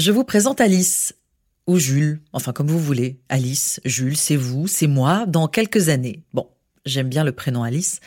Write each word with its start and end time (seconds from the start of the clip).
Je 0.00 0.12
vous 0.12 0.24
présente 0.24 0.62
Alice, 0.62 1.12
ou 1.66 1.76
Jules, 1.76 2.22
enfin 2.32 2.54
comme 2.54 2.68
vous 2.68 2.78
voulez. 2.78 3.20
Alice, 3.28 3.82
Jules, 3.84 4.16
c'est 4.16 4.34
vous, 4.34 4.66
c'est 4.66 4.86
moi, 4.86 5.26
dans 5.26 5.46
quelques 5.46 5.90
années. 5.90 6.22
Bon, 6.32 6.46
j'aime 6.86 7.10
bien 7.10 7.22
le 7.22 7.32
prénom 7.32 7.64
Alice. 7.64 8.00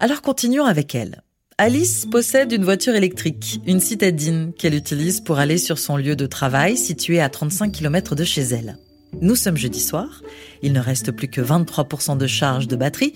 Alors 0.00 0.20
continuons 0.20 0.64
avec 0.64 0.96
elle. 0.96 1.22
Alice 1.56 2.06
possède 2.06 2.50
une 2.50 2.64
voiture 2.64 2.96
électrique, 2.96 3.60
une 3.68 3.78
citadine, 3.78 4.52
qu'elle 4.52 4.74
utilise 4.74 5.20
pour 5.20 5.38
aller 5.38 5.58
sur 5.58 5.78
son 5.78 5.96
lieu 5.96 6.16
de 6.16 6.26
travail 6.26 6.76
situé 6.76 7.20
à 7.20 7.28
35 7.28 7.70
km 7.70 8.16
de 8.16 8.24
chez 8.24 8.42
elle. 8.42 8.76
Nous 9.20 9.36
sommes 9.36 9.56
jeudi 9.56 9.80
soir, 9.80 10.22
il 10.62 10.72
ne 10.72 10.80
reste 10.80 11.12
plus 11.12 11.28
que 11.28 11.40
23% 11.40 12.18
de 12.18 12.26
charge 12.26 12.66
de 12.66 12.74
batterie, 12.74 13.14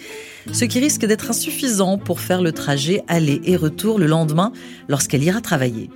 ce 0.52 0.64
qui 0.64 0.78
risque 0.78 1.06
d'être 1.06 1.30
insuffisant 1.30 1.98
pour 1.98 2.20
faire 2.20 2.40
le 2.40 2.52
trajet 2.52 3.02
aller 3.08 3.40
et 3.44 3.56
retour 3.56 3.98
le 3.98 4.06
lendemain 4.06 4.52
lorsqu'elle 4.86 5.24
ira 5.24 5.40
travailler. 5.40 5.90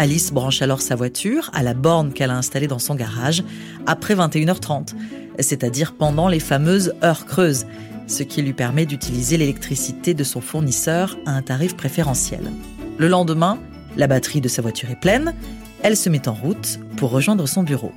Alice 0.00 0.32
branche 0.32 0.62
alors 0.62 0.80
sa 0.80 0.94
voiture 0.94 1.50
à 1.52 1.64
la 1.64 1.74
borne 1.74 2.12
qu'elle 2.12 2.30
a 2.30 2.36
installée 2.36 2.68
dans 2.68 2.78
son 2.78 2.94
garage 2.94 3.42
après 3.84 4.14
21h30, 4.14 4.94
c'est-à-dire 5.40 5.92
pendant 5.92 6.28
les 6.28 6.38
fameuses 6.38 6.94
heures 7.02 7.26
creuses, 7.26 7.66
ce 8.06 8.22
qui 8.22 8.40
lui 8.42 8.52
permet 8.52 8.86
d'utiliser 8.86 9.36
l'électricité 9.36 10.14
de 10.14 10.22
son 10.22 10.40
fournisseur 10.40 11.18
à 11.26 11.32
un 11.32 11.42
tarif 11.42 11.76
préférentiel. 11.76 12.52
Le 12.96 13.08
lendemain, 13.08 13.58
la 13.96 14.06
batterie 14.06 14.40
de 14.40 14.46
sa 14.46 14.62
voiture 14.62 14.88
est 14.88 15.00
pleine, 15.00 15.34
elle 15.82 15.96
se 15.96 16.08
met 16.08 16.28
en 16.28 16.34
route 16.34 16.78
pour 16.96 17.10
rejoindre 17.10 17.48
son 17.48 17.64
bureau. 17.64 17.90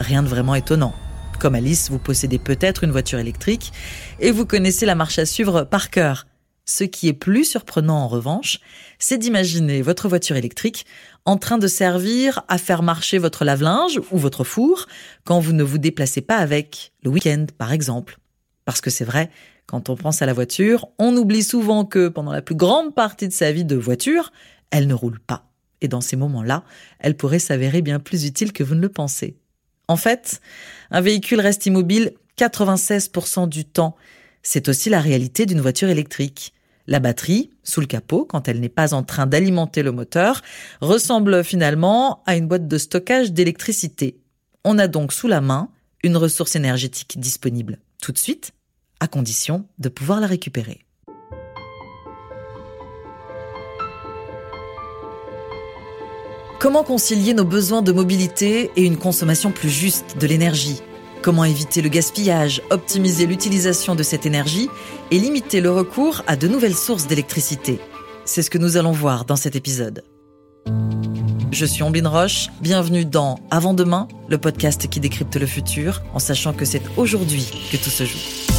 Rien 0.00 0.22
de 0.22 0.28
vraiment 0.28 0.54
étonnant. 0.54 0.92
Comme 1.38 1.54
Alice, 1.54 1.90
vous 1.90 1.98
possédez 1.98 2.38
peut-être 2.38 2.84
une 2.84 2.92
voiture 2.92 3.18
électrique 3.18 3.72
et 4.20 4.32
vous 4.32 4.44
connaissez 4.44 4.84
la 4.84 4.94
marche 4.94 5.18
à 5.18 5.24
suivre 5.24 5.62
par 5.62 5.88
cœur. 5.88 6.26
Ce 6.68 6.82
qui 6.82 7.06
est 7.06 7.12
plus 7.12 7.44
surprenant 7.44 7.98
en 7.98 8.08
revanche, 8.08 8.58
c'est 8.98 9.18
d'imaginer 9.18 9.82
votre 9.82 10.08
voiture 10.08 10.34
électrique 10.34 10.84
en 11.24 11.36
train 11.36 11.58
de 11.58 11.68
servir 11.68 12.42
à 12.48 12.58
faire 12.58 12.82
marcher 12.82 13.18
votre 13.18 13.44
lave-linge 13.44 14.00
ou 14.10 14.18
votre 14.18 14.42
four 14.42 14.86
quand 15.24 15.38
vous 15.38 15.52
ne 15.52 15.62
vous 15.62 15.78
déplacez 15.78 16.22
pas 16.22 16.38
avec, 16.38 16.92
le 17.04 17.10
week-end 17.10 17.46
par 17.56 17.72
exemple. 17.72 18.18
Parce 18.64 18.80
que 18.80 18.90
c'est 18.90 19.04
vrai, 19.04 19.30
quand 19.66 19.90
on 19.90 19.96
pense 19.96 20.22
à 20.22 20.26
la 20.26 20.32
voiture, 20.32 20.88
on 20.98 21.16
oublie 21.16 21.44
souvent 21.44 21.84
que 21.84 22.08
pendant 22.08 22.32
la 22.32 22.42
plus 22.42 22.56
grande 22.56 22.94
partie 22.96 23.28
de 23.28 23.32
sa 23.32 23.52
vie 23.52 23.64
de 23.64 23.76
voiture, 23.76 24.32
elle 24.72 24.88
ne 24.88 24.94
roule 24.94 25.20
pas. 25.20 25.48
Et 25.80 25.88
dans 25.88 26.00
ces 26.00 26.16
moments-là, 26.16 26.64
elle 26.98 27.16
pourrait 27.16 27.38
s'avérer 27.38 27.80
bien 27.80 28.00
plus 28.00 28.26
utile 28.26 28.52
que 28.52 28.64
vous 28.64 28.74
ne 28.74 28.80
le 28.80 28.88
pensez. 28.88 29.36
En 29.86 29.96
fait, 29.96 30.40
un 30.90 31.00
véhicule 31.00 31.40
reste 31.40 31.66
immobile 31.66 32.14
96% 32.38 33.48
du 33.48 33.64
temps. 33.64 33.94
C'est 34.42 34.68
aussi 34.68 34.90
la 34.90 35.00
réalité 35.00 35.46
d'une 35.46 35.60
voiture 35.60 35.88
électrique. 35.88 36.52
La 36.86 37.00
batterie, 37.00 37.50
sous 37.64 37.80
le 37.80 37.86
capot, 37.86 38.24
quand 38.24 38.48
elle 38.48 38.60
n'est 38.60 38.68
pas 38.68 38.94
en 38.94 39.02
train 39.02 39.26
d'alimenter 39.26 39.82
le 39.82 39.92
moteur, 39.92 40.42
ressemble 40.80 41.42
finalement 41.42 42.22
à 42.26 42.36
une 42.36 42.46
boîte 42.46 42.68
de 42.68 42.78
stockage 42.78 43.32
d'électricité. 43.32 44.20
On 44.64 44.78
a 44.78 44.86
donc 44.86 45.12
sous 45.12 45.28
la 45.28 45.40
main 45.40 45.70
une 46.02 46.16
ressource 46.16 46.54
énergétique 46.54 47.18
disponible 47.18 47.78
tout 48.00 48.12
de 48.12 48.18
suite, 48.18 48.52
à 49.00 49.08
condition 49.08 49.66
de 49.78 49.88
pouvoir 49.88 50.20
la 50.20 50.28
récupérer. 50.28 50.86
Comment 56.60 56.84
concilier 56.84 57.34
nos 57.34 57.44
besoins 57.44 57.82
de 57.82 57.92
mobilité 57.92 58.70
et 58.76 58.84
une 58.84 58.96
consommation 58.96 59.50
plus 59.50 59.70
juste 59.70 60.16
de 60.18 60.26
l'énergie? 60.26 60.80
Comment 61.26 61.44
éviter 61.44 61.82
le 61.82 61.88
gaspillage, 61.88 62.62
optimiser 62.70 63.26
l'utilisation 63.26 63.96
de 63.96 64.04
cette 64.04 64.26
énergie 64.26 64.68
et 65.10 65.18
limiter 65.18 65.60
le 65.60 65.72
recours 65.72 66.22
à 66.28 66.36
de 66.36 66.46
nouvelles 66.46 66.76
sources 66.76 67.08
d'électricité 67.08 67.80
C'est 68.24 68.42
ce 68.42 68.48
que 68.48 68.58
nous 68.58 68.76
allons 68.76 68.92
voir 68.92 69.24
dans 69.24 69.34
cet 69.34 69.56
épisode. 69.56 70.04
Je 71.50 71.66
suis 71.66 71.82
Ombline 71.82 72.06
Roche, 72.06 72.46
bienvenue 72.60 73.04
dans 73.04 73.40
Avant 73.50 73.74
demain, 73.74 74.06
le 74.28 74.38
podcast 74.38 74.86
qui 74.86 75.00
décrypte 75.00 75.34
le 75.34 75.46
futur 75.46 76.00
en 76.14 76.20
sachant 76.20 76.52
que 76.52 76.64
c'est 76.64 76.82
aujourd'hui 76.96 77.50
que 77.72 77.76
tout 77.76 77.90
se 77.90 78.04
joue. 78.04 78.55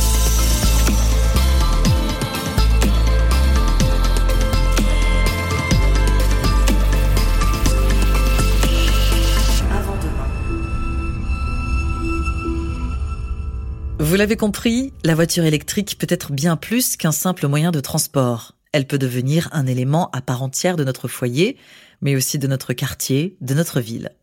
Vous 14.08 14.16
l'avez 14.16 14.38
compris, 14.38 14.94
la 15.04 15.16
voiture 15.16 15.44
électrique 15.44 15.98
peut 16.00 16.08
être 16.10 16.32
bien 16.32 16.56
plus 16.56 16.96
qu'un 16.96 17.12
simple 17.12 17.46
moyen 17.46 17.72
de 17.72 17.82
transport. 17.82 18.56
Elle 18.72 18.88
peut 18.88 18.98
devenir 18.98 19.50
un 19.52 19.68
élément 19.68 20.10
à 20.12 20.22
part 20.22 20.44
entière 20.44 20.78
de 20.78 20.86
notre 20.86 21.10
foyer, 21.10 21.58
mais 22.00 22.16
aussi 22.16 22.40
de 22.40 22.48
notre 22.48 22.72
quartier, 22.72 23.36
de 23.42 23.54
notre 23.54 23.82
ville. 23.82 24.14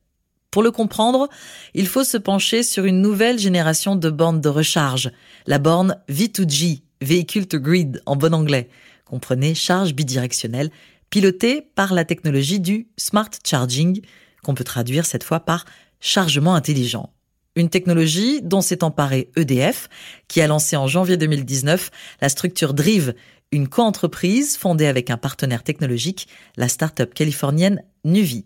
Pour 0.50 0.62
le 0.62 0.71
comprendre, 0.71 1.28
il 1.75 1.87
faut 1.87 2.03
se 2.03 2.17
pencher 2.17 2.62
sur 2.62 2.87
une 2.87 3.03
nouvelle 3.03 3.39
génération 3.39 3.94
de 3.94 4.09
bornes 4.09 4.41
de 4.41 4.49
recharge, 4.49 5.12
la 5.47 5.59
borne 5.59 5.99
V2G, 6.09 6.81
Vehicle 7.03 7.44
to 7.44 7.61
Grid 7.61 8.00
en 8.06 8.17
bon 8.17 8.33
anglais, 8.33 8.71
comprenez 9.05 9.55
charge 9.55 9.93
bidirectionnelle, 9.93 10.71
pilotée 11.11 11.61
par 11.61 11.93
la 11.93 12.06
technologie 12.06 12.59
du 12.59 12.89
smart 12.97 13.28
charging, 13.44 14.00
qu'on 14.43 14.55
peut 14.55 14.65
traduire 14.65 15.05
cette 15.05 15.25
fois 15.25 15.41
par 15.41 15.67
chargement 16.00 16.55
intelligent. 16.55 17.11
Une 17.56 17.69
technologie 17.69 18.42
dont 18.42 18.60
s'est 18.60 18.82
emparé 18.82 19.31
EDF, 19.37 19.88
qui 20.26 20.41
a 20.41 20.48
lancé 20.48 20.76
en 20.76 20.88
janvier 20.88 21.16
2019 21.16 21.91
la 22.20 22.28
structure 22.28 22.75
Drive, 22.75 23.15
une 23.53 23.69
coentreprise 23.69 24.56
fondée 24.56 24.87
avec 24.87 25.09
un 25.10 25.16
partenaire 25.16 25.62
technologique, 25.62 26.26
la 26.56 26.69
start-up 26.69 27.14
californienne 27.14 27.82
Nuvi. 28.04 28.44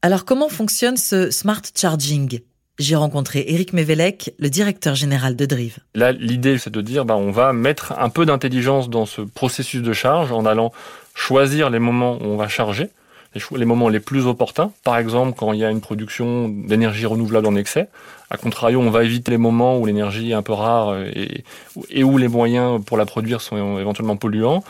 Alors 0.00 0.24
comment 0.24 0.48
fonctionne 0.48 0.96
ce 0.96 1.30
smart 1.30 1.60
charging? 1.74 2.40
J'ai 2.78 2.96
rencontré 2.96 3.44
Eric 3.48 3.72
Mevelec, 3.74 4.34
le 4.38 4.48
directeur 4.48 4.94
général 4.94 5.36
de 5.36 5.46
Drive. 5.46 5.78
Là, 5.94 6.12
l'idée, 6.12 6.58
c'est 6.58 6.70
de 6.70 6.80
dire, 6.80 7.04
bah, 7.04 7.16
on 7.16 7.30
va 7.30 7.52
mettre 7.52 7.92
un 7.98 8.10
peu 8.10 8.26
d'intelligence 8.26 8.90
dans 8.90 9.06
ce 9.06 9.22
processus 9.22 9.82
de 9.82 9.92
charge 9.92 10.32
en 10.32 10.44
allant 10.46 10.72
choisir 11.14 11.70
les 11.70 11.78
moments 11.78 12.18
où 12.18 12.24
on 12.24 12.36
va 12.36 12.48
charger 12.48 12.90
les 13.34 13.64
moments 13.64 13.88
les 13.88 14.00
plus 14.00 14.26
opportuns. 14.26 14.72
Par 14.84 14.96
exemple, 14.98 15.36
quand 15.38 15.52
il 15.52 15.60
y 15.60 15.64
a 15.64 15.70
une 15.70 15.80
production 15.80 16.48
d'énergie 16.48 17.06
renouvelable 17.06 17.46
en 17.46 17.56
excès. 17.56 17.88
A 18.30 18.36
contrario, 18.36 18.80
on 18.80 18.90
va 18.90 19.04
éviter 19.04 19.30
les 19.30 19.38
moments 19.38 19.78
où 19.78 19.86
l'énergie 19.86 20.30
est 20.30 20.34
un 20.34 20.42
peu 20.42 20.52
rare 20.52 20.96
et, 21.14 22.04
où 22.04 22.18
les 22.18 22.28
moyens 22.28 22.82
pour 22.84 22.96
la 22.96 23.06
produire 23.06 23.40
sont 23.40 23.78
éventuellement 23.78 24.16
polluants. 24.16 24.64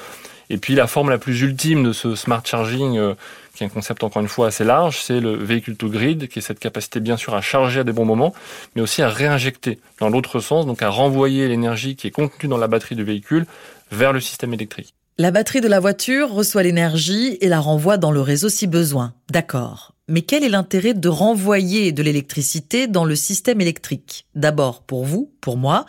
Et 0.51 0.59
puis 0.59 0.75
la 0.75 0.87
forme 0.87 1.11
la 1.11 1.19
plus 1.19 1.41
ultime 1.41 1.83
de 1.83 1.93
ce 1.93 2.15
smart 2.15 2.43
charging, 2.45 2.99
euh, 2.99 3.15
qui 3.55 3.65
est 3.65 3.67
un 3.67 3.71
concept 3.71 4.05
encore 4.05 4.23
une 4.23 4.29
fois 4.29 4.49
assez 4.49 4.65
large, 4.65 5.01
c'est 5.01 5.19
le 5.19 5.35
véhicule 5.35 5.77
to 5.77 5.89
grid, 5.89 6.29
qui 6.29 6.39
est 6.39 6.43
cette 6.43 6.61
capacité 6.61 7.01
bien 7.01 7.17
sûr 7.17 7.35
à 7.35 7.41
charger 7.41 7.81
à 7.81 7.85
des 7.85 7.93
bons 7.93 8.05
moments, 8.05 8.33
mais 8.75 8.83
aussi 8.83 9.03
à 9.03 9.09
réinjecter 9.09 9.81
dans 9.99 10.09
l'autre 10.09 10.39
sens, 10.41 10.67
donc 10.67 10.83
à 10.83 10.89
renvoyer 10.89 11.49
l'énergie 11.49 11.97
qui 11.97 12.07
est 12.07 12.13
contenue 12.13 12.49
dans 12.49 12.59
la 12.59 12.69
batterie 12.69 12.95
du 12.95 13.05
véhicule 13.05 13.47
vers 13.91 14.13
le 14.13 14.21
système 14.21 14.55
électrique. 14.55 14.96
La 15.19 15.31
batterie 15.31 15.63
de 15.63 15.69
la 15.69 15.81
voiture 15.81 16.31
reçoit 16.31 16.63
l'énergie 16.63 17.39
et 17.41 17.49
la 17.49 17.59
renvoie 17.59 17.97
dans 17.97 18.11
le 18.11 18.21
réseau 18.21 18.51
si 18.51 18.67
besoin. 18.67 19.15
D'accord. 19.31 19.95
Mais 20.09 20.21
quel 20.21 20.45
est 20.45 20.51
l'intérêt 20.51 20.93
de 20.93 21.09
renvoyer 21.09 21.91
de 21.91 22.03
l'électricité 22.03 22.87
dans 22.87 23.07
le 23.07 23.17
système 23.17 23.63
électrique? 23.63 24.27
D'abord, 24.35 24.83
pour 24.83 25.07
vous, 25.07 25.33
pour 25.41 25.57
moi, 25.57 25.87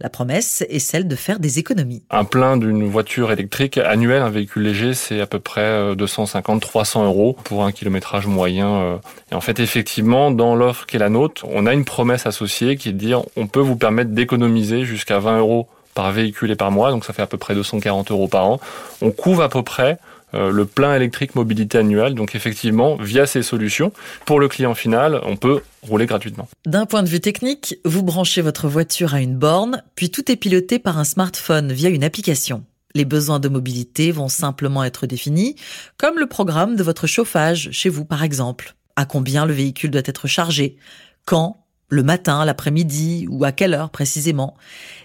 la 0.00 0.08
promesse 0.08 0.64
est 0.70 0.78
celle 0.78 1.06
de 1.06 1.14
faire 1.14 1.40
des 1.40 1.58
économies. 1.58 2.02
Un 2.08 2.24
plein 2.24 2.56
d'une 2.56 2.88
voiture 2.88 3.30
électrique 3.30 3.76
annuelle, 3.76 4.22
un 4.22 4.30
véhicule 4.30 4.62
léger, 4.62 4.94
c'est 4.94 5.20
à 5.20 5.26
peu 5.26 5.40
près 5.40 5.92
250-300 5.92 7.00
euh, 7.00 7.04
euros 7.04 7.36
pour 7.44 7.64
un 7.66 7.72
kilométrage 7.72 8.26
moyen. 8.26 8.76
Euh. 8.76 8.96
Et 9.30 9.34
en 9.34 9.42
fait, 9.42 9.60
effectivement, 9.60 10.30
dans 10.30 10.54
l'offre 10.54 10.86
qui 10.86 10.96
est 10.96 11.00
la 11.00 11.10
nôtre, 11.10 11.44
on 11.50 11.66
a 11.66 11.74
une 11.74 11.84
promesse 11.84 12.24
associée 12.24 12.78
qui 12.78 12.88
est 12.88 12.92
de 12.92 12.98
dire 12.98 13.24
on 13.36 13.46
peut 13.46 13.60
vous 13.60 13.76
permettre 13.76 14.12
d'économiser 14.12 14.84
jusqu'à 14.84 15.18
20 15.18 15.38
euros 15.40 15.68
par 15.94 16.12
véhicule 16.12 16.50
et 16.50 16.56
par 16.56 16.70
mois, 16.70 16.90
donc 16.90 17.04
ça 17.04 17.12
fait 17.12 17.22
à 17.22 17.26
peu 17.26 17.38
près 17.38 17.54
240 17.54 18.10
euros 18.10 18.28
par 18.28 18.46
an. 18.46 18.60
On 19.02 19.10
couvre 19.10 19.42
à 19.42 19.48
peu 19.48 19.62
près 19.62 19.98
euh, 20.34 20.50
le 20.50 20.64
plein 20.64 20.94
électrique 20.94 21.34
mobilité 21.34 21.78
annuel. 21.78 22.14
Donc 22.14 22.34
effectivement, 22.34 22.96
via 22.96 23.26
ces 23.26 23.42
solutions, 23.42 23.92
pour 24.24 24.38
le 24.38 24.48
client 24.48 24.74
final, 24.74 25.20
on 25.24 25.36
peut 25.36 25.60
rouler 25.82 26.06
gratuitement. 26.06 26.48
D'un 26.66 26.86
point 26.86 27.02
de 27.02 27.08
vue 27.08 27.20
technique, 27.20 27.76
vous 27.84 28.02
branchez 28.02 28.42
votre 28.42 28.68
voiture 28.68 29.14
à 29.14 29.20
une 29.20 29.36
borne, 29.36 29.82
puis 29.96 30.10
tout 30.10 30.30
est 30.30 30.36
piloté 30.36 30.78
par 30.78 30.98
un 30.98 31.04
smartphone 31.04 31.72
via 31.72 31.88
une 31.88 32.04
application. 32.04 32.64
Les 32.94 33.04
besoins 33.04 33.38
de 33.38 33.48
mobilité 33.48 34.10
vont 34.10 34.28
simplement 34.28 34.84
être 34.84 35.06
définis, 35.06 35.56
comme 35.96 36.18
le 36.18 36.26
programme 36.26 36.76
de 36.76 36.82
votre 36.82 37.06
chauffage 37.06 37.70
chez 37.72 37.88
vous 37.88 38.04
par 38.04 38.22
exemple. 38.22 38.74
À 38.96 39.04
combien 39.06 39.46
le 39.46 39.52
véhicule 39.52 39.90
doit 39.90 40.02
être 40.04 40.26
chargé? 40.26 40.76
Quand? 41.24 41.59
Le 41.90 42.02
matin, 42.02 42.44
l'après-midi 42.44 43.26
ou 43.28 43.44
à 43.44 43.52
quelle 43.52 43.74
heure 43.74 43.90
précisément. 43.90 44.56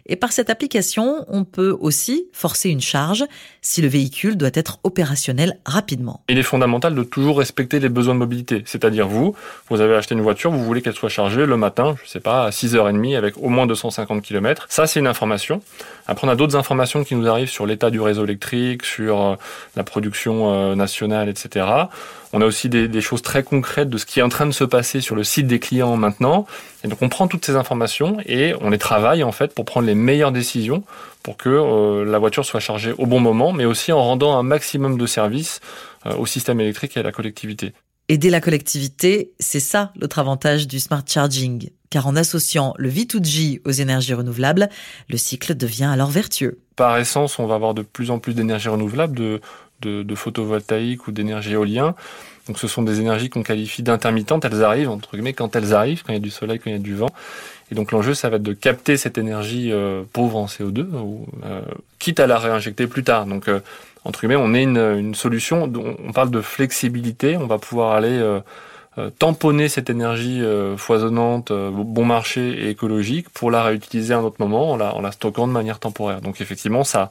Et 0.07 0.15
par 0.15 0.31
cette 0.31 0.51
application, 0.51 1.25
on 1.29 1.45
peut 1.45 1.75
aussi 1.79 2.27
forcer 2.31 2.69
une 2.69 2.81
charge 2.81 3.25
si 3.61 3.81
le 3.81 3.87
véhicule 3.87 4.37
doit 4.37 4.51
être 4.53 4.77
opérationnel 4.83 5.57
rapidement. 5.65 6.21
Il 6.29 6.37
est 6.37 6.43
fondamental 6.43 6.93
de 6.93 7.03
toujours 7.03 7.39
respecter 7.39 7.79
les 7.79 7.89
besoins 7.89 8.13
de 8.13 8.19
mobilité. 8.19 8.61
C'est-à-dire 8.67 9.07
vous, 9.07 9.35
vous 9.69 9.81
avez 9.81 9.95
acheté 9.95 10.13
une 10.13 10.21
voiture, 10.21 10.51
vous 10.51 10.63
voulez 10.63 10.83
qu'elle 10.83 10.93
soit 10.93 11.09
chargée 11.09 11.47
le 11.47 11.57
matin, 11.57 11.95
je 12.03 12.09
sais 12.09 12.19
pas, 12.19 12.45
à 12.45 12.49
6h30 12.51 13.17
avec 13.17 13.37
au 13.37 13.49
moins 13.49 13.65
250 13.65 14.21
km. 14.21 14.67
Ça, 14.69 14.85
c'est 14.85 14.99
une 14.99 15.07
information. 15.07 15.61
Après, 16.05 16.27
on 16.27 16.29
a 16.29 16.35
d'autres 16.35 16.55
informations 16.55 17.03
qui 17.03 17.15
nous 17.15 17.27
arrivent 17.27 17.49
sur 17.49 17.65
l'état 17.65 17.89
du 17.89 17.99
réseau 17.99 18.25
électrique, 18.25 18.85
sur 18.85 19.21
euh, 19.21 19.35
la 19.75 19.83
production 19.83 20.53
euh, 20.53 20.75
nationale, 20.75 21.29
etc. 21.29 21.65
On 22.37 22.41
a 22.41 22.45
aussi 22.45 22.67
des, 22.67 22.99
choses 22.99 23.21
très 23.21 23.43
concrètes 23.43 23.89
de 23.89 23.97
ce 23.97 24.05
qui 24.05 24.19
est 24.19 24.21
en 24.21 24.27
train 24.27 24.45
de 24.45 24.51
se 24.51 24.65
passer 24.65 24.99
sur 24.99 25.15
le 25.15 25.23
site 25.23 25.47
des 25.47 25.57
clients 25.57 25.95
maintenant. 25.95 26.45
Et 26.83 26.89
donc 26.89 27.01
on 27.01 27.07
prend 27.07 27.29
toutes 27.29 27.45
ces 27.45 27.55
informations 27.55 28.17
et 28.25 28.53
on 28.59 28.71
les 28.71 28.77
travaille 28.77 29.23
en 29.23 29.31
fait 29.31 29.55
pour 29.55 29.63
prendre 29.63 29.87
les 29.87 29.95
meilleures 29.95 30.33
décisions 30.33 30.83
pour 31.23 31.37
que 31.37 31.47
euh, 31.47 32.03
la 32.03 32.19
voiture 32.19 32.43
soit 32.43 32.59
chargée 32.59 32.91
au 32.97 33.05
bon 33.05 33.21
moment, 33.21 33.53
mais 33.53 33.63
aussi 33.63 33.93
en 33.93 34.03
rendant 34.03 34.37
un 34.37 34.43
maximum 34.43 34.97
de 34.97 35.05
services 35.05 35.61
euh, 36.05 36.13
au 36.17 36.25
système 36.25 36.59
électrique 36.59 36.97
et 36.97 36.99
à 36.99 37.03
la 37.03 37.13
collectivité. 37.13 37.71
Aider 38.09 38.29
la 38.29 38.41
collectivité, 38.41 39.31
c'est 39.39 39.61
ça 39.61 39.93
l'autre 39.95 40.19
avantage 40.19 40.67
du 40.67 40.81
smart 40.81 41.03
charging, 41.07 41.69
car 41.89 42.05
en 42.05 42.17
associant 42.17 42.73
le 42.77 42.89
V2G 42.89 43.61
aux 43.63 43.71
énergies 43.71 44.13
renouvelables, 44.13 44.69
le 45.07 45.17
cycle 45.17 45.55
devient 45.55 45.85
alors 45.85 46.09
vertueux. 46.09 46.59
Par 46.75 46.97
essence, 46.97 47.39
on 47.39 47.47
va 47.47 47.55
avoir 47.55 47.73
de 47.73 47.81
plus 47.81 48.11
en 48.11 48.19
plus 48.19 48.33
d'énergies 48.33 48.67
renouvelables, 48.67 49.15
de, 49.15 49.39
de, 49.85 50.15
photovoltaïque 50.15 51.07
ou 51.07 51.11
d'énergie 51.11 51.53
éolien. 51.53 51.95
Donc 52.47 52.59
ce 52.59 52.67
sont 52.67 52.83
des 52.83 52.99
énergies 52.99 53.29
qu'on 53.29 53.41
qualifie 53.41 53.81
d'intermittentes, 53.81 54.45
elles 54.45 54.63
arrivent 54.63 54.89
entre 54.89 55.11
guillemets 55.13 55.33
quand 55.33 55.55
elles 55.55 55.73
arrivent, 55.73 56.03
quand 56.03 56.13
il 56.13 56.17
y 56.17 56.19
a 56.19 56.21
du 56.21 56.29
soleil, 56.29 56.59
quand 56.59 56.69
il 56.69 56.73
y 56.73 56.75
a 56.75 56.79
du 56.79 56.93
vent. 56.93 57.09
Et 57.71 57.75
donc 57.75 57.91
l'enjeu, 57.91 58.13
ça 58.13 58.29
va 58.29 58.35
être 58.35 58.43
de 58.43 58.53
capter 58.53 58.97
cette 58.97 59.17
énergie 59.17 59.71
euh, 59.71 60.03
pauvre 60.13 60.37
en 60.37 60.45
CO2, 60.45 60.81
ou, 60.93 61.25
euh, 61.45 61.61
quitte 61.97 62.19
à 62.19 62.27
la 62.27 62.37
réinjecter 62.37 62.85
plus 62.85 63.03
tard. 63.03 63.25
Donc 63.25 63.47
euh, 63.47 63.59
entre 64.03 64.19
guillemets, 64.19 64.35
on 64.35 64.53
est 64.53 64.63
une, 64.63 65.15
solution. 65.15 65.71
On 66.05 66.11
parle 66.11 66.29
de 66.29 66.41
flexibilité. 66.41 67.37
On 67.37 67.47
va 67.47 67.57
pouvoir 67.57 67.93
aller 67.93 68.21
tamponner 69.17 69.67
cette 69.67 69.89
énergie 69.89 70.43
foisonnante, 70.77 71.51
bon 71.51 72.05
marché 72.05 72.65
et 72.65 72.69
écologique 72.69 73.29
pour 73.29 73.49
la 73.49 73.63
réutiliser 73.63 74.13
à 74.13 74.19
un 74.19 74.21
autre 74.21 74.35
moment 74.37 74.73
en 74.73 74.77
la, 74.77 74.93
en 74.93 75.01
la 75.01 75.11
stockant 75.11 75.47
de 75.47 75.53
manière 75.53 75.79
temporaire. 75.79 76.21
Donc 76.21 76.39
effectivement, 76.39 76.83
ça 76.83 77.09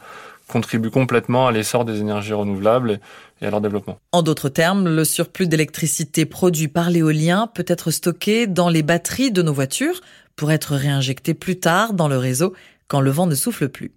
contribue 0.48 0.90
complètement 0.90 1.46
à 1.46 1.52
l'essor 1.52 1.84
des 1.84 2.00
énergies 2.00 2.32
renouvelables 2.32 3.00
et 3.40 3.46
à 3.46 3.50
leur 3.50 3.60
développement. 3.60 3.98
En 4.12 4.22
d'autres 4.22 4.48
termes, 4.48 4.88
le 4.88 5.04
surplus 5.04 5.46
d'électricité 5.46 6.26
produit 6.26 6.68
par 6.68 6.90
l'éolien 6.90 7.48
peut 7.52 7.64
être 7.66 7.90
stocké 7.90 8.46
dans 8.46 8.68
les 8.68 8.82
batteries 8.82 9.32
de 9.32 9.42
nos 9.42 9.52
voitures 9.52 10.00
pour 10.36 10.52
être 10.52 10.74
réinjecté 10.74 11.34
plus 11.34 11.58
tard 11.58 11.94
dans 11.94 12.08
le 12.08 12.18
réseau 12.18 12.54
quand 12.88 13.00
le 13.00 13.10
vent 13.10 13.26
ne 13.26 13.34
souffle 13.34 13.68
plus. 13.68 13.92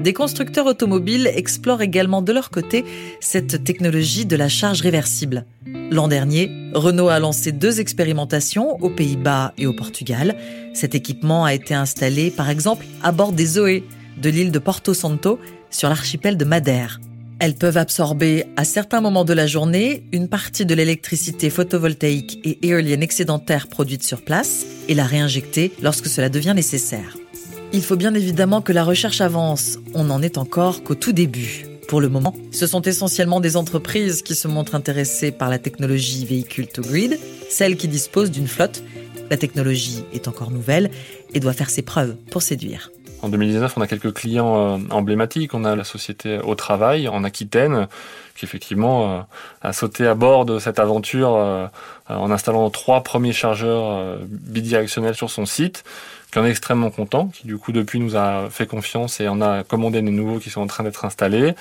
Des 0.00 0.12
constructeurs 0.14 0.66
automobiles 0.66 1.26
explorent 1.26 1.82
également 1.82 2.22
de 2.22 2.32
leur 2.32 2.50
côté 2.50 2.84
cette 3.20 3.64
technologie 3.64 4.24
de 4.24 4.36
la 4.36 4.48
charge 4.48 4.80
réversible. 4.80 5.44
L'an 5.90 6.08
dernier, 6.08 6.50
Renault 6.72 7.08
a 7.08 7.18
lancé 7.18 7.52
deux 7.52 7.80
expérimentations 7.80 8.82
aux 8.82 8.88
Pays-Bas 8.88 9.52
et 9.58 9.66
au 9.66 9.74
Portugal. 9.74 10.36
Cet 10.72 10.94
équipement 10.94 11.44
a 11.44 11.52
été 11.52 11.74
installé 11.74 12.30
par 12.30 12.48
exemple 12.48 12.86
à 13.02 13.12
bord 13.12 13.32
des 13.32 13.44
Zoé 13.44 13.84
de 14.16 14.30
l'île 14.30 14.52
de 14.52 14.58
Porto 14.58 14.94
Santo 14.94 15.38
sur 15.70 15.88
l'archipel 15.88 16.36
de 16.36 16.44
Madère. 16.44 17.00
Elles 17.38 17.54
peuvent 17.54 17.78
absorber 17.78 18.44
à 18.56 18.64
certains 18.64 19.00
moments 19.00 19.24
de 19.24 19.32
la 19.32 19.46
journée 19.46 20.04
une 20.12 20.28
partie 20.28 20.66
de 20.66 20.74
l'électricité 20.74 21.48
photovoltaïque 21.48 22.38
et 22.44 22.66
éolienne 22.68 23.02
excédentaire 23.02 23.66
produite 23.66 24.02
sur 24.02 24.22
place 24.22 24.66
et 24.88 24.94
la 24.94 25.04
réinjecter 25.04 25.72
lorsque 25.80 26.08
cela 26.08 26.28
devient 26.28 26.52
nécessaire. 26.54 27.16
Il 27.72 27.82
faut 27.82 27.96
bien 27.96 28.14
évidemment 28.14 28.60
que 28.60 28.72
la 28.72 28.84
recherche 28.84 29.22
avance, 29.22 29.78
on 29.94 30.04
n'en 30.04 30.20
est 30.20 30.36
encore 30.36 30.82
qu'au 30.82 30.94
tout 30.94 31.12
début. 31.12 31.64
Pour 31.88 32.00
le 32.00 32.08
moment, 32.08 32.36
ce 32.52 32.66
sont 32.66 32.82
essentiellement 32.82 33.40
des 33.40 33.56
entreprises 33.56 34.22
qui 34.22 34.34
se 34.34 34.46
montrent 34.46 34.74
intéressées 34.74 35.32
par 35.32 35.48
la 35.48 35.58
technologie 35.58 36.26
véhicule 36.26 36.66
to 36.66 36.82
grid, 36.82 37.18
celles 37.48 37.76
qui 37.76 37.88
disposent 37.88 38.30
d'une 38.30 38.48
flotte. 38.48 38.82
La 39.30 39.36
technologie 39.36 40.04
est 40.12 40.28
encore 40.28 40.50
nouvelle 40.50 40.90
et 41.32 41.40
doit 41.40 41.52
faire 41.52 41.70
ses 41.70 41.82
preuves 41.82 42.16
pour 42.30 42.42
séduire. 42.42 42.90
En 43.22 43.28
2019, 43.28 43.74
on 43.76 43.80
a 43.82 43.86
quelques 43.86 44.14
clients 44.14 44.56
euh, 44.56 44.78
emblématiques. 44.90 45.52
On 45.54 45.64
a 45.64 45.76
la 45.76 45.84
société 45.84 46.38
Au 46.38 46.54
Travail 46.54 47.06
en 47.08 47.22
Aquitaine, 47.22 47.86
effectivement 48.44 49.12
euh, 49.12 49.20
a 49.62 49.72
sauté 49.72 50.06
à 50.06 50.14
bord 50.14 50.44
de 50.44 50.58
cette 50.58 50.78
aventure 50.78 51.34
euh, 51.34 51.66
en 52.08 52.30
installant 52.30 52.68
trois 52.70 53.02
premiers 53.02 53.32
chargeurs 53.32 54.18
bidirectionnels 54.26 55.14
sur 55.14 55.30
son 55.30 55.46
site 55.46 55.84
qui 56.30 56.38
en 56.38 56.44
est 56.44 56.50
extrêmement 56.50 56.90
content, 56.90 57.28
qui 57.28 57.46
du 57.46 57.58
coup 57.58 57.72
depuis 57.72 57.98
nous 57.98 58.16
a 58.16 58.48
fait 58.50 58.66
confiance 58.66 59.20
et 59.20 59.28
en 59.28 59.40
a 59.40 59.64
commandé 59.64 60.00
des 60.00 60.10
nouveaux 60.10 60.38
qui 60.38 60.50
sont 60.50 60.60
en 60.60 60.66
train 60.66 60.84
d'être 60.84 61.04
installés. 61.04 61.54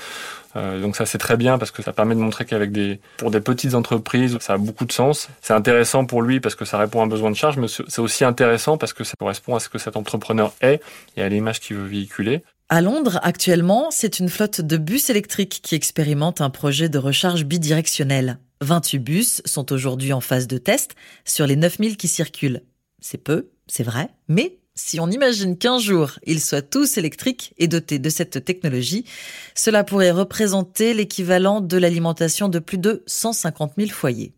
Euh, 0.56 0.82
donc 0.82 0.96
ça 0.96 1.06
c'est 1.06 1.18
très 1.18 1.38
bien 1.38 1.58
parce 1.58 1.72
que 1.72 1.84
ça 1.84 1.94
permet 1.94 2.16
de 2.16 2.20
montrer 2.20 2.44
qu'avec 2.46 2.72
des 2.72 3.00
pour 3.18 3.30
des 3.30 3.40
petites 3.40 3.76
entreprises 3.76 4.38
ça 4.40 4.54
a 4.54 4.58
beaucoup 4.58 4.86
de 4.86 4.92
sens. 4.92 5.30
C'est 5.42 5.54
intéressant 5.54 6.06
pour 6.06 6.22
lui 6.22 6.40
parce 6.40 6.56
que 6.56 6.66
ça 6.66 6.78
répond 6.78 7.02
à 7.02 7.04
un 7.04 7.08
besoin 7.08 7.32
de 7.32 7.36
charge, 7.36 7.58
mais 7.58 7.68
c'est 7.68 8.00
aussi 8.00 8.26
intéressant 8.26 8.78
parce 8.78 8.94
que 8.94 9.04
ça 9.04 9.14
correspond 9.20 9.56
à 9.56 9.60
ce 9.60 9.70
que 9.70 9.78
cet 9.78 9.96
entrepreneur 9.98 10.54
est 10.62 10.82
et 11.18 11.22
à 11.22 11.30
l'image 11.30 11.60
qu'il 11.60 11.78
veut 11.78 11.88
véhiculer. 11.88 12.44
À 12.72 12.82
Londres, 12.82 13.20
actuellement, 13.24 13.88
c'est 13.90 14.20
une 14.20 14.30
flotte 14.30 14.62
de 14.62 14.78
bus 14.78 15.10
électriques 15.10 15.60
qui 15.64 15.74
expérimente 15.74 16.40
un 16.40 16.52
projet 16.52 16.88
de 16.88 17.00
recharge 17.00 17.44
bidirectionnelle. 17.44 18.38
28 18.62 19.00
bus 19.00 19.42
sont 19.46 19.74
aujourd'hui 19.74 20.14
en 20.14 20.22
phase 20.22 20.46
de 20.46 20.60
test 20.60 20.94
sur 21.26 21.48
les 21.48 21.56
9000 21.56 21.98
qui 21.98 22.08
circulent. 22.08 22.62
C'est 23.02 23.18
peu, 23.18 23.50
c'est 23.66 23.82
vrai, 23.82 24.10
mais 24.28 24.60
si 24.76 25.00
on 25.00 25.10
imagine 25.10 25.58
qu'un 25.58 25.80
jour 25.80 26.20
ils 26.28 26.40
soient 26.40 26.62
tous 26.62 27.00
électriques 27.00 27.56
et 27.58 27.68
dotés 27.68 27.98
de 27.98 28.10
cette 28.12 28.46
technologie, 28.46 29.04
cela 29.56 29.84
pourrait 29.84 30.12
représenter 30.12 30.94
l'équivalent 30.94 31.62
de 31.62 31.78
l'alimentation 31.78 32.50
de 32.50 32.60
plus 32.60 32.78
de 32.78 33.02
150 33.08 33.74
000 33.80 33.90
foyers. 33.90 34.36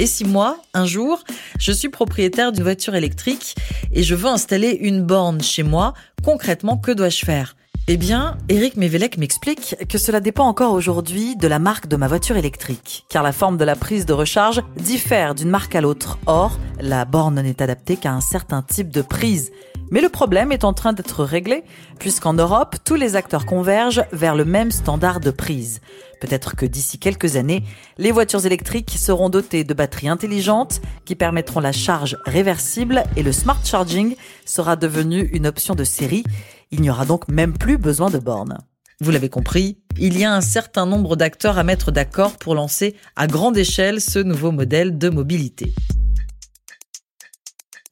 Et 0.00 0.06
si 0.06 0.24
moi, 0.24 0.62
un 0.72 0.86
jour, 0.86 1.22
je 1.60 1.72
suis 1.72 1.90
propriétaire 1.90 2.52
d'une 2.52 2.62
voiture 2.62 2.94
électrique 2.94 3.56
et 3.92 4.02
je 4.02 4.14
veux 4.14 4.28
installer 4.28 4.70
une 4.70 5.02
borne 5.02 5.42
chez 5.42 5.64
moi, 5.64 5.92
concrètement, 6.24 6.78
que 6.78 6.92
dois-je 6.92 7.26
faire? 7.26 7.56
Eh 7.90 7.96
bien, 7.96 8.36
Eric 8.50 8.76
Mevelec 8.76 9.16
m'explique 9.16 9.74
que 9.88 9.96
cela 9.96 10.20
dépend 10.20 10.44
encore 10.44 10.74
aujourd'hui 10.74 11.36
de 11.36 11.48
la 11.48 11.58
marque 11.58 11.86
de 11.86 11.96
ma 11.96 12.06
voiture 12.06 12.36
électrique, 12.36 13.06
car 13.08 13.22
la 13.22 13.32
forme 13.32 13.56
de 13.56 13.64
la 13.64 13.76
prise 13.76 14.04
de 14.04 14.12
recharge 14.12 14.62
diffère 14.76 15.34
d'une 15.34 15.48
marque 15.48 15.74
à 15.74 15.80
l'autre. 15.80 16.18
Or, 16.26 16.58
la 16.80 17.06
borne 17.06 17.40
n'est 17.40 17.62
adaptée 17.62 17.96
qu'à 17.96 18.12
un 18.12 18.20
certain 18.20 18.60
type 18.60 18.90
de 18.90 19.00
prise. 19.00 19.52
Mais 19.90 20.02
le 20.02 20.10
problème 20.10 20.52
est 20.52 20.64
en 20.64 20.74
train 20.74 20.92
d'être 20.92 21.24
réglé, 21.24 21.64
puisqu'en 21.98 22.34
Europe, 22.34 22.76
tous 22.84 22.94
les 22.94 23.16
acteurs 23.16 23.46
convergent 23.46 24.04
vers 24.12 24.34
le 24.34 24.44
même 24.44 24.70
standard 24.70 25.20
de 25.20 25.30
prise. 25.30 25.80
Peut-être 26.20 26.56
que 26.56 26.66
d'ici 26.66 26.98
quelques 26.98 27.36
années, 27.36 27.64
les 27.96 28.12
voitures 28.12 28.44
électriques 28.44 28.96
seront 28.98 29.30
dotées 29.30 29.64
de 29.64 29.72
batteries 29.72 30.08
intelligentes 30.08 30.82
qui 31.06 31.14
permettront 31.14 31.60
la 31.60 31.72
charge 31.72 32.18
réversible 32.26 33.04
et 33.16 33.22
le 33.22 33.32
smart 33.32 33.60
charging 33.64 34.14
sera 34.44 34.76
devenu 34.76 35.20
une 35.32 35.46
option 35.46 35.74
de 35.74 35.84
série 35.84 36.24
il 36.70 36.80
n'y 36.80 36.90
aura 36.90 37.04
donc 37.04 37.28
même 37.28 37.56
plus 37.56 37.78
besoin 37.78 38.10
de 38.10 38.18
bornes. 38.18 38.58
Vous 39.00 39.10
l'avez 39.10 39.28
compris, 39.28 39.78
il 39.96 40.18
y 40.18 40.24
a 40.24 40.34
un 40.34 40.40
certain 40.40 40.84
nombre 40.84 41.14
d'acteurs 41.14 41.58
à 41.58 41.64
mettre 41.64 41.92
d'accord 41.92 42.36
pour 42.36 42.54
lancer 42.54 42.96
à 43.14 43.26
grande 43.26 43.56
échelle 43.56 44.00
ce 44.00 44.18
nouveau 44.18 44.50
modèle 44.50 44.98
de 44.98 45.08
mobilité. 45.08 45.72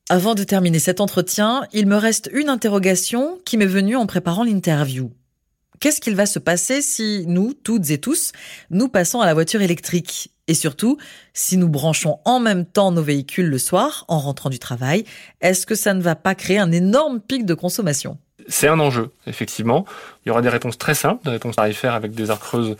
Avant 0.08 0.34
de 0.34 0.44
terminer 0.44 0.78
cet 0.78 1.00
entretien, 1.00 1.66
il 1.72 1.86
me 1.86 1.96
reste 1.96 2.30
une 2.32 2.48
interrogation 2.48 3.40
qui 3.44 3.56
m'est 3.56 3.66
venue 3.66 3.96
en 3.96 4.06
préparant 4.06 4.44
l'interview. 4.44 5.12
Qu'est-ce 5.80 6.00
qu'il 6.00 6.14
va 6.14 6.26
se 6.26 6.38
passer 6.38 6.80
si 6.80 7.24
nous, 7.26 7.52
toutes 7.52 7.90
et 7.90 7.98
tous, 7.98 8.32
nous 8.70 8.88
passons 8.88 9.20
à 9.20 9.26
la 9.26 9.34
voiture 9.34 9.62
électrique? 9.62 10.32
Et 10.48 10.54
surtout, 10.54 10.96
si 11.34 11.56
nous 11.56 11.68
branchons 11.68 12.18
en 12.24 12.38
même 12.38 12.66
temps 12.66 12.92
nos 12.92 13.02
véhicules 13.02 13.48
le 13.48 13.58
soir, 13.58 14.04
en 14.08 14.18
rentrant 14.18 14.48
du 14.48 14.58
travail, 14.58 15.04
est-ce 15.40 15.66
que 15.66 15.74
ça 15.74 15.92
ne 15.92 16.00
va 16.00 16.14
pas 16.14 16.34
créer 16.34 16.58
un 16.58 16.72
énorme 16.72 17.20
pic 17.20 17.44
de 17.44 17.54
consommation? 17.54 18.18
C'est 18.48 18.68
un 18.68 18.78
enjeu, 18.80 19.10
effectivement. 19.26 19.84
Il 20.24 20.28
y 20.28 20.32
aura 20.32 20.42
des 20.42 20.48
réponses 20.48 20.78
très 20.78 20.94
simples, 20.94 21.24
des 21.24 21.30
réponses 21.30 21.56
tarifaires 21.56 21.94
avec 21.94 22.12
des 22.12 22.30
heures 22.30 22.40
creuses 22.40 22.76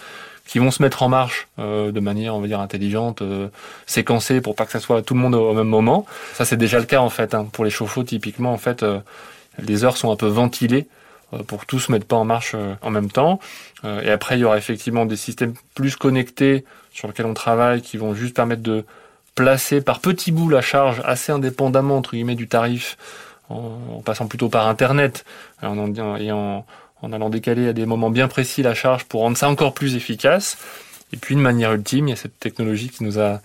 qui 0.47 0.59
vont 0.59 0.71
se 0.71 0.83
mettre 0.83 1.03
en 1.03 1.09
marche 1.09 1.49
euh, 1.59 1.91
de 1.91 2.01
manière, 2.01 2.35
on 2.35 2.41
va 2.41 2.47
dire, 2.47 2.61
intelligente, 2.61 3.23
euh, 3.23 3.49
séquencée 3.87 4.41
pour 4.41 4.55
pas 4.55 4.65
que 4.65 4.73
ça 4.73 4.81
soit 4.81 5.03
tout 5.03 5.15
le 5.15 5.21
monde 5.21 5.35
au, 5.35 5.53
même 5.53 5.67
moment. 5.67 6.07
Ça, 6.35 6.45
c'est 6.45 6.57
déjà 6.57 6.79
le 6.79 6.85
cas 6.85 7.01
en 7.01 7.11
fait. 7.11 7.35
Hein. 7.35 7.49
Pour 7.53 7.65
les 7.65 7.71
chauffe-eau, 7.71 8.05
typiquement, 8.05 8.53
en 8.53 8.59
fait, 8.59 8.83
euh, 8.83 9.01
les 9.59 9.85
heures 9.85 9.97
sont 9.97 10.13
un 10.13 10.17
peu 10.17 10.27
ventilées 10.27 10.87
pour 11.49 11.63
que 11.63 11.67
tout 11.67 11.81
se 11.81 11.91
mette 11.91 12.05
pas 12.05 12.15
en 12.15 12.25
marche 12.25 12.55
en 12.83 12.91
même 12.91 13.11
temps. 13.11 13.41
et 13.85 14.11
après, 14.11 14.39
il 14.39 14.43
y 14.43 14.45
aura 14.45 14.59
effectivement 14.59 15.07
des 15.07 15.17
systèmes 15.17 15.55
plus 15.75 15.97
connectés 15.97 16.65
sur 16.93 17.09
lesquels 17.09 17.27
on 17.27 17.35
travaille 17.35 17.83
qui 17.83 17.97
vont 17.97 18.15
juste 18.15 18.37
permettre 18.37 18.63
de 18.63 18.85
placer 19.35 19.81
par 19.81 19.99
petits 19.99 20.31
bouts 20.31 20.49
la 20.49 20.61
charge 20.61 21.03
assez 21.05 21.33
indépendamment 21.33 21.97
entre 21.97 22.13
guillemets 22.13 22.37
du 22.37 22.47
tarif 22.47 22.97
en, 23.49 24.01
passant 24.05 24.27
plutôt 24.27 24.49
par 24.49 24.69
Internet 24.69 25.25
en, 25.63 25.79
en, 25.79 26.65
en, 27.03 27.13
allant 27.13 27.31
décaler 27.31 27.69
à 27.69 27.73
des 27.73 27.87
moments 27.87 28.11
bien 28.11 28.29
précis 28.29 28.63
la 28.63 28.75
charge 28.75 29.05
pour 29.05 29.21
rendre 29.23 29.37
ça 29.37 29.49
encore 29.49 29.75
plus 29.75 29.97
efficace. 29.97 30.59
Et 31.13 31.17
puis, 31.17 31.37
de 31.37 31.41
manière 31.41 31.73
ultime, 31.73 32.09
il 32.09 32.11
y 32.11 32.15
a 32.15 32.17
cette 32.17 32.39
technologie 32.41 32.89
qui 32.89 33.05
nous 33.05 33.19
a 33.19 33.41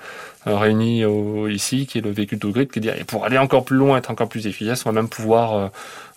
euh, 0.47 0.57
réunis 0.57 1.03
ici, 1.53 1.85
qui 1.85 1.99
est 1.99 2.01
le 2.01 2.09
véhicule 2.09 2.39
to 2.39 2.51
grid, 2.51 2.71
qui 2.71 2.79
dit 2.79 2.89
pour 3.05 3.25
aller 3.25 3.37
encore 3.37 3.63
plus 3.63 3.77
loin, 3.77 3.97
être 3.97 4.09
encore 4.09 4.27
plus 4.27 4.47
efficace, 4.47 4.83
on 4.87 4.89
va 4.89 4.93
même 4.93 5.09
pouvoir 5.09 5.53
euh, 5.53 5.67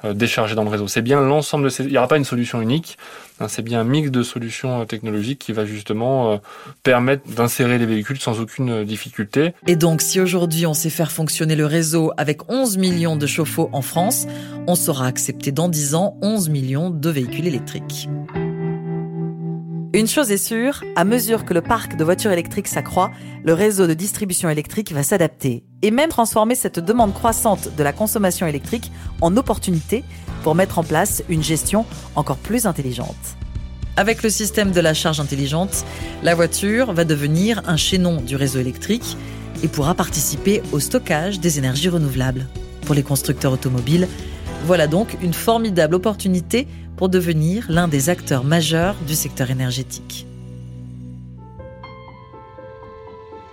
euh, 0.07 0.15
décharger 0.15 0.55
dans 0.55 0.65
le 0.65 0.71
réseau. 0.71 0.89
C'est 0.89 1.03
bien 1.03 1.21
l'ensemble 1.21 1.65
de 1.65 1.69
ces... 1.69 1.85
Il 1.85 1.91
n'y 1.91 1.99
aura 1.99 2.09
pas 2.09 2.17
une 2.17 2.25
solution 2.25 2.63
unique, 2.63 2.97
hein, 3.41 3.49
c'est 3.49 3.61
bien 3.61 3.81
un 3.81 3.85
mix 3.85 4.11
de 4.11 4.23
solutions 4.23 4.87
technologiques 4.87 5.41
qui 5.41 5.53
va 5.53 5.67
justement 5.67 6.41
permettre 6.83 7.29
d'insérer 7.29 7.77
les 7.77 7.85
véhicules 7.85 8.19
sans 8.19 8.41
aucune 8.41 8.85
difficulté. 8.85 9.53
Et 9.67 9.77
donc, 9.77 10.01
si 10.01 10.21
aujourd'hui 10.21 10.65
on 10.65 10.75
sait 10.75 10.91
faire 10.91 11.13
fonctionner 11.13 11.55
le 11.55 11.67
réseau 11.67 12.11
avec 12.17 12.51
11 12.51 12.79
millions 12.79 13.17
de 13.17 13.27
chauffe-eau 13.27 13.69
en 13.73 13.83
France, 13.83 14.27
on 14.67 14.75
saura 14.75 15.07
accepter 15.07 15.53
dans 15.53 15.69
10 15.69 15.95
ans 15.97 16.17
11 16.23 16.49
millions 16.49 16.89
de 16.89 17.11
véhicules 17.11 17.47
électriques. 17.47 18.09
Une 19.95 20.09
chose 20.09 20.33
est 20.33 20.39
sûre, 20.39 20.83
à 20.97 21.05
mesure 21.05 21.45
que 21.45 21.55
le 21.55 21.61
parc 21.61 21.97
de 21.97 22.03
voitures 22.03 22.33
électriques 22.33 22.67
s'accroît, 22.67 23.13
le 23.45 23.53
réseau 23.53 23.87
de 23.87 23.95
distribution 23.95 24.49
électrique 24.51 24.91
va 24.91 25.05
s'adapter 25.05 25.63
et 25.83 25.93
même 25.93 26.11
transformer 26.11 26.57
cette 26.57 26.81
demande 26.81 27.15
croissante 27.15 27.69
de 27.77 27.83
la 27.85 27.93
consommation 27.93 28.45
électrique 28.49 28.91
en 29.21 29.37
opportunité 29.37 30.03
pour 30.43 30.57
mettre 30.57 30.81
en 30.81 30.83
place 30.83 31.23
une 31.29 31.45
gestion 31.45 31.87
encore 32.17 32.39
plus 32.39 32.67
intelligente. 32.67 33.37
Avec 33.97 34.25
le 34.25 34.31
système 34.31 34.73
de 34.73 34.81
la 34.81 34.95
charge 34.95 35.21
intelligente, 35.21 35.85
la 36.25 36.35
voiture 36.35 36.93
va 36.93 37.05
devenir 37.05 37.63
un 37.69 37.77
chaînon 37.77 38.21
du 38.21 38.35
réseau 38.35 38.59
électrique 38.59 39.17
et 39.63 39.69
pourra 39.69 39.95
participer 39.95 40.61
au 40.73 40.81
stockage 40.81 41.39
des 41.39 41.61
énergies 41.61 41.89
renouvelables. 41.89 42.49
Pour 42.85 42.97
les 42.97 43.05
constructeurs 43.05 43.53
automobiles, 43.53 44.09
voilà 44.65 44.87
donc 44.87 45.17
une 45.23 45.35
formidable 45.35 45.95
opportunité 45.95 46.67
pour 46.97 47.09
devenir 47.09 47.67
l'un 47.69 47.89
des 47.89 48.09
acteurs 48.09 48.45
majeurs 48.45 48.97
du 49.07 49.15
secteur 49.15 49.51
énergétique. 49.51 50.27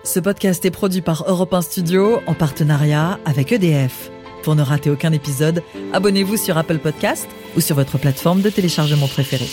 Ce 0.03 0.20
podcast 0.20 0.65
est 0.65 0.72
produit 0.72 1.01
par 1.01 1.25
Europe 1.27 1.53
1 1.53 1.62
Studio 1.62 2.22
en 2.25 2.34
partenariat 2.34 3.20
avec 3.25 3.51
EDF. 3.51 4.10
Pour 4.41 4.56
ne 4.56 4.63
rater 4.63 4.89
aucun 4.89 5.12
épisode, 5.12 5.62
abonnez-vous 5.94 6.38
sur 6.38 6.58
Apple 6.58 6.80
Podcast 6.80 7.27
ou 7.56 7.62
sur 7.62 7.75
votre 7.75 8.00
plateforme 8.00 8.41
de 8.41 8.50
téléchargement 8.50 9.08
préférée. 9.08 9.50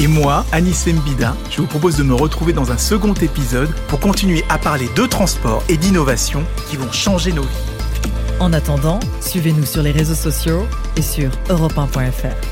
Et 0.00 0.08
moi, 0.08 0.44
Anis 0.50 0.86
Mbida, 0.86 1.36
je 1.50 1.60
vous 1.60 1.68
propose 1.68 1.96
de 1.96 2.02
me 2.02 2.14
retrouver 2.14 2.52
dans 2.52 2.72
un 2.72 2.78
second 2.78 3.14
épisode 3.14 3.70
pour 3.86 4.00
continuer 4.00 4.42
à 4.48 4.58
parler 4.58 4.88
de 4.96 5.06
transport 5.06 5.62
et 5.68 5.76
d'innovation 5.76 6.42
qui 6.68 6.76
vont 6.76 6.90
changer 6.90 7.32
nos 7.32 7.42
vies. 7.42 7.71
En 8.40 8.52
attendant, 8.52 9.00
suivez-nous 9.20 9.66
sur 9.66 9.82
les 9.82 9.92
réseaux 9.92 10.14
sociaux 10.14 10.66
et 10.96 11.02
sur 11.02 11.30
europe1.fr. 11.48 12.51